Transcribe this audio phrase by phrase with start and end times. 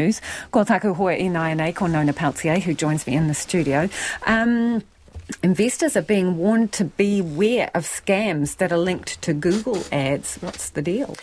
[0.00, 0.20] News.
[0.50, 3.88] Ko taku Nona Pelletier, who joins me in the studio.
[4.26, 4.82] Um,
[5.40, 10.34] investors are being warned to beware of scams that are linked to Google ads.
[10.38, 11.14] What's the deal?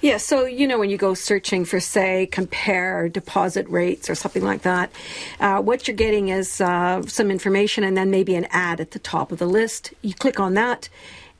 [0.00, 4.42] Yeah, so you know when you go searching for, say, compare deposit rates or something
[4.42, 4.90] like that,
[5.38, 8.98] uh, what you're getting is uh, some information and then maybe an ad at the
[8.98, 9.92] top of the list.
[10.00, 10.88] You click on that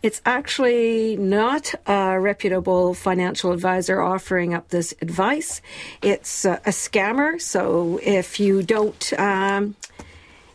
[0.05, 5.62] it's actually not a reputable financial advisor offering up this advice.
[6.02, 7.41] It's a, a scammer.
[7.41, 9.77] So if you don't, um,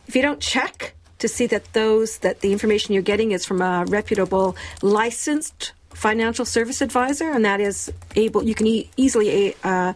[0.06, 3.60] if you don't check to see that those that the information you're getting is from
[3.60, 9.94] a reputable, licensed financial service advisor, and that is able, you can e- easily uh,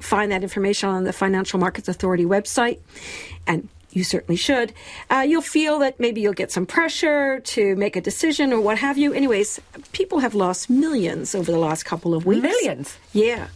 [0.00, 2.80] find that information on the Financial Markets Authority website,
[3.46, 4.72] and you certainly should.
[5.10, 8.78] Uh, you'll feel that maybe you'll get some pressure to make a decision or what
[8.78, 9.12] have you.
[9.12, 9.60] Anyways,
[9.92, 12.42] people have lost millions over the last couple of weeks.
[12.42, 12.98] Millions?
[13.12, 13.48] Yeah.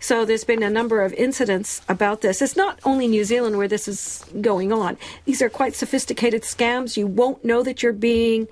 [0.00, 2.42] So there's been a number of incidents about this.
[2.42, 4.98] It's not only New Zealand where this is going on.
[5.24, 6.96] These are quite sophisticated scams.
[6.96, 8.48] You won't know that you're being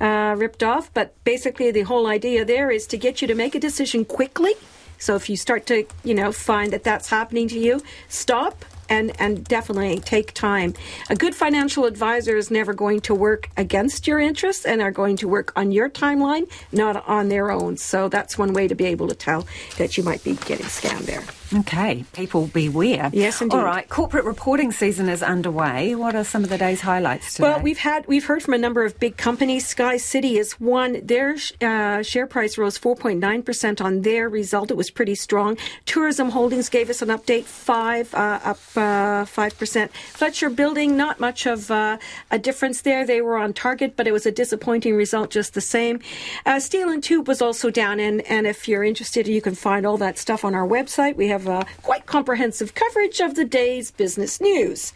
[0.00, 3.54] uh, ripped off, but basically the whole idea there is to get you to make
[3.54, 4.54] a decision quickly.
[4.98, 9.12] So if you start to, you know, find that that's happening to you, stop, and
[9.20, 10.74] and definitely take time.
[11.10, 15.16] A good financial advisor is never going to work against your interests and are going
[15.18, 17.76] to work on your timeline, not on their own.
[17.76, 19.46] So that's one way to be able to tell
[19.78, 21.24] that you might be getting scammed there.
[21.52, 23.10] Okay, people beware.
[23.12, 23.56] Yes, indeed.
[23.56, 25.94] All right, corporate reporting season is underway.
[25.94, 27.48] What are some of the day's highlights today?
[27.48, 29.66] Well, we've had we've heard from a number of big companies.
[29.66, 31.04] Sky City is one.
[31.04, 34.70] Their uh, share price rose 4.9 percent on their result.
[34.70, 35.56] It was pretty strong.
[35.84, 39.92] Tourism Holdings gave us an update, five uh, up five percent.
[39.92, 41.98] Fletcher Building, not much of uh,
[42.30, 43.06] a difference there.
[43.06, 46.00] They were on target, but it was a disappointing result just the same.
[46.44, 49.86] Uh, Steel and Tube was also down, and and if you're interested, you can find
[49.86, 51.16] all that stuff on our website.
[51.16, 54.92] We have have uh, quite comprehensive coverage of the day's business news.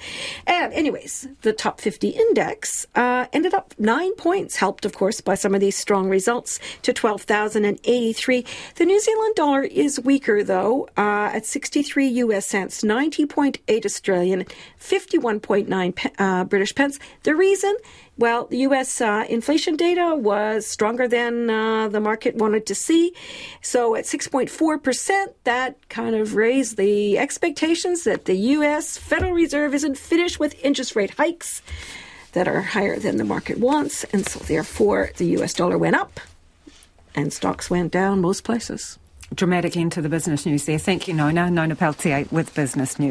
[0.46, 5.34] And, anyways, the top 50 index uh, ended up nine points, helped, of course, by
[5.34, 8.44] some of these strong results to 12,083.
[8.76, 14.44] The New Zealand dollar is weaker, though, uh, at 63 US cents, 90.8 Australian,
[14.80, 16.98] 51.9 uh, British pence.
[17.22, 17.76] The reason?
[18.16, 19.00] Well, the U.S.
[19.00, 23.14] Uh, inflation data was stronger than uh, the market wanted to see.
[23.62, 28.98] So at 6.4%, that kind of raised the expectations that the U.S.
[28.98, 31.62] Federal Reserve isn't finished with interest rate hikes
[32.32, 34.04] that are higher than the market wants.
[34.04, 35.54] And so therefore, the U.S.
[35.54, 36.20] dollar went up
[37.14, 38.98] and stocks went down most places.
[39.34, 40.78] Dramatic end to the business news there.
[40.78, 41.50] Thank you, Nona.
[41.50, 43.06] Nona Pelletier with Business News.